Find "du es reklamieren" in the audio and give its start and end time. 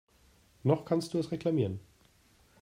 1.13-1.79